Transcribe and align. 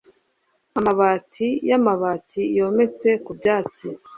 amabati 0.79 1.47
y'amabati 1.69 2.41
yometse 2.57 3.09
ku 3.25 3.31
byatsi 3.39 3.85